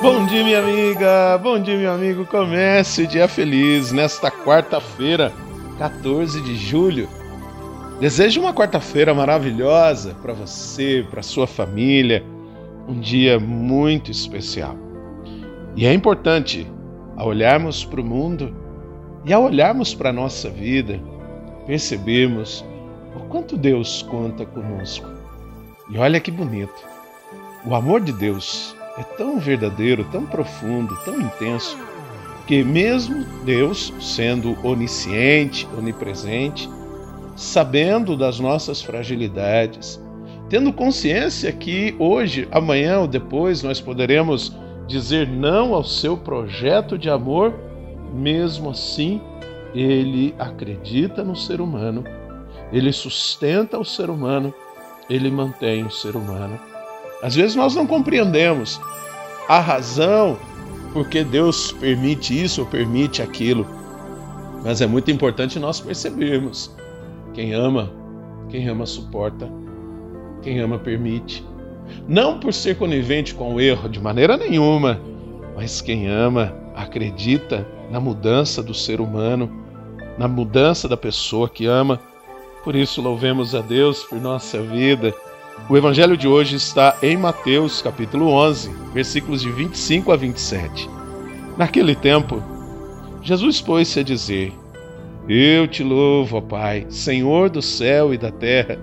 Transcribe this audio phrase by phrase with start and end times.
[0.00, 1.36] Bom dia, minha amiga.
[1.38, 2.24] Bom dia, meu amigo.
[2.24, 5.32] Comece o dia feliz nesta quarta-feira,
[5.76, 7.08] 14 de julho.
[7.98, 12.24] Desejo uma quarta-feira maravilhosa para você, para sua família,
[12.86, 14.76] um dia muito especial.
[15.74, 16.64] E é importante,
[17.16, 18.54] ao olharmos para o mundo
[19.24, 21.00] e ao olharmos para a nossa vida,
[21.66, 22.64] percebermos
[23.16, 25.08] o quanto Deus conta conosco.
[25.90, 26.86] E olha que bonito.
[27.66, 31.78] O amor de Deus é tão verdadeiro, tão profundo, tão intenso,
[32.46, 36.68] que mesmo Deus, sendo onisciente, onipresente,
[37.36, 40.02] sabendo das nossas fragilidades,
[40.48, 47.10] tendo consciência que hoje, amanhã ou depois nós poderemos dizer não ao seu projeto de
[47.10, 47.54] amor,
[48.12, 49.20] mesmo assim,
[49.74, 52.02] ele acredita no ser humano,
[52.72, 54.52] ele sustenta o ser humano
[55.08, 56.58] ele mantém o ser humano.
[57.22, 58.80] Às vezes nós não compreendemos
[59.48, 60.38] a razão
[60.92, 63.66] por que Deus permite isso ou permite aquilo,
[64.64, 66.74] mas é muito importante nós percebermos:
[67.34, 67.92] quem ama,
[68.48, 69.50] quem ama suporta,
[70.42, 71.44] quem ama permite.
[72.06, 75.00] Não por ser conivente com o erro de maneira nenhuma,
[75.56, 79.50] mas quem ama acredita na mudança do ser humano,
[80.18, 81.98] na mudança da pessoa que ama
[82.68, 85.14] por isso, louvemos a Deus por nossa vida.
[85.66, 90.88] O evangelho de hoje está em Mateus, capítulo 11, versículos de 25 a 27.
[91.56, 92.42] Naquele tempo,
[93.22, 94.52] Jesus pôs-se a dizer:
[95.28, 98.78] Eu te louvo, ó Pai, Senhor do céu e da terra,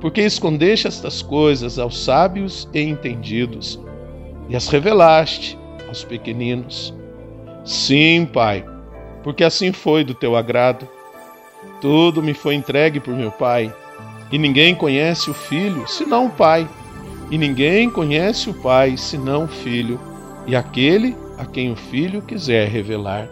[0.00, 3.78] porque escondeste estas coisas aos sábios e entendidos
[4.48, 6.94] e as revelaste aos pequeninos.
[7.64, 8.64] Sim, Pai,
[9.22, 10.88] porque assim foi do teu agrado.
[11.80, 13.74] Tudo me foi entregue por meu Pai,
[14.30, 16.68] e ninguém conhece o Filho senão o Pai,
[17.30, 20.00] e ninguém conhece o Pai senão o Filho,
[20.46, 23.28] e aquele a quem o Filho quiser revelar.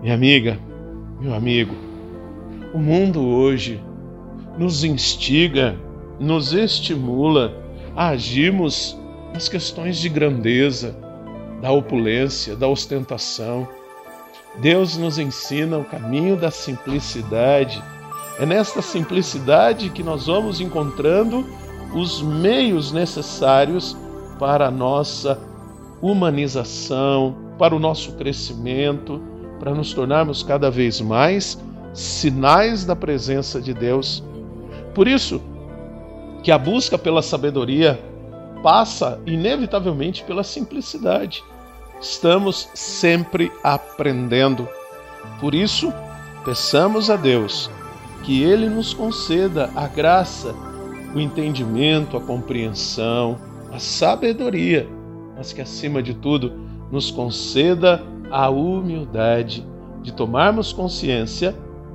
[0.00, 0.58] Minha amiga,
[1.20, 1.74] meu amigo,
[2.72, 3.80] o mundo hoje
[4.56, 5.76] nos instiga,
[6.18, 7.54] nos estimula
[7.94, 8.98] a agirmos
[9.32, 10.96] nas questões de grandeza,
[11.60, 13.68] da opulência, da ostentação
[14.60, 17.82] Deus nos ensina o caminho da simplicidade.
[18.38, 21.44] É nesta simplicidade que nós vamos encontrando
[21.92, 23.96] os meios necessários
[24.38, 25.36] para a nossa
[26.00, 29.20] humanização, para o nosso crescimento,
[29.58, 31.58] para nos tornarmos cada vez mais
[31.92, 34.22] sinais da presença de Deus.
[34.94, 35.42] Por isso
[36.44, 38.00] que a busca pela sabedoria
[38.62, 41.42] passa inevitavelmente pela simplicidade.
[42.00, 44.68] Estamos sempre aprendendo.
[45.40, 45.92] Por isso,
[46.44, 47.68] peçamos a Deus
[48.22, 50.54] que Ele nos conceda a graça,
[51.14, 53.38] o entendimento, a compreensão,
[53.72, 54.88] a sabedoria,
[55.36, 56.52] mas que acima de tudo
[56.90, 59.66] nos conceda a humildade
[60.02, 61.54] de tomarmos consciência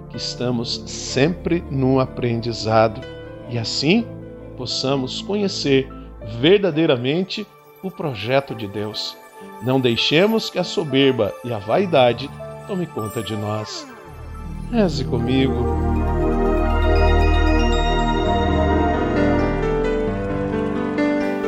[0.09, 3.01] que estamos sempre no aprendizado
[3.49, 4.05] e assim
[4.57, 5.91] possamos conhecer
[6.39, 7.45] verdadeiramente
[7.81, 9.17] o projeto de Deus.
[9.61, 12.29] Não deixemos que a soberba e a vaidade
[12.67, 13.87] tome conta de nós.
[14.71, 15.92] Reze comigo.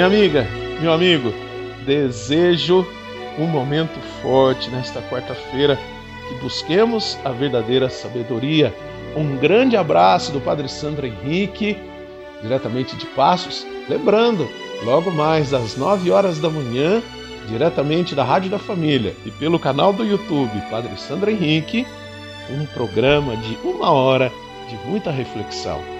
[0.00, 0.46] Minha amiga,
[0.80, 1.30] meu amigo,
[1.84, 2.86] desejo
[3.38, 5.78] um momento forte nesta quarta-feira
[6.26, 8.74] que busquemos a verdadeira sabedoria.
[9.14, 11.76] Um grande abraço do Padre Sandro Henrique,
[12.40, 14.48] diretamente de Passos Lembrando,
[14.84, 17.02] logo mais às 9 horas da manhã,
[17.46, 21.86] diretamente da Rádio da Família e pelo canal do YouTube Padre Sandro Henrique,
[22.48, 24.32] um programa de uma hora
[24.66, 25.99] de muita reflexão.